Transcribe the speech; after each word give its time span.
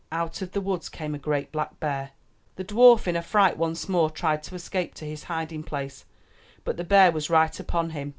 Out 0.11 0.41
of 0.41 0.53
the 0.53 0.61
woods 0.61 0.89
came 0.89 1.13
a 1.13 1.19
great 1.19 1.51
black 1.51 1.79
bear. 1.79 2.13
The 2.55 2.63
dwarf 2.65 3.05
in 3.05 3.15
a 3.15 3.21
fright 3.21 3.55
once 3.55 3.87
more 3.87 4.09
tried 4.09 4.41
to 4.45 4.55
escape 4.55 4.95
to 4.95 5.05
his 5.05 5.25
hiding 5.25 5.61
place, 5.61 6.05
but 6.63 6.75
the 6.77 6.83
bear 6.83 7.11
was 7.11 7.29
right 7.29 7.59
upon 7.59 7.91
him. 7.91 8.09